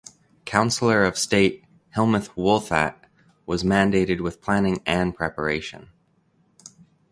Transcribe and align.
Councilor 0.45 1.05
of 1.05 1.15
state 1.15 1.63
Helmuth 1.91 2.33
Wohlthat 2.33 2.95
was 3.45 3.63
mandated 3.63 4.19
with 4.19 4.41
planning 4.41 4.79
and 4.83 5.13
preparation. 5.15 5.91